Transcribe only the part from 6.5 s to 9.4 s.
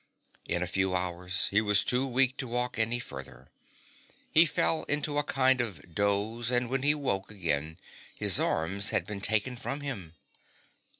when he woke again his arms had been